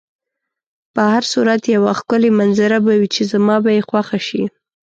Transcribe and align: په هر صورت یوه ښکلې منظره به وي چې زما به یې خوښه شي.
په 0.93 1.01
هر 1.13 1.23
صورت 1.33 1.61
یوه 1.75 1.91
ښکلې 1.99 2.29
منظره 2.39 2.77
به 2.85 2.93
وي 2.99 3.07
چې 3.15 3.21
زما 3.31 3.55
به 3.63 3.69
یې 3.77 3.81
خوښه 3.89 4.19
شي. 4.27 4.43